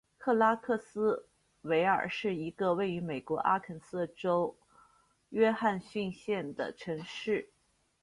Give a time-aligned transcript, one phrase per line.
[0.17, 1.27] 克拉克斯
[1.61, 4.57] 维尔是一个位于美国阿肯色州
[5.29, 7.51] 约翰逊县的城市。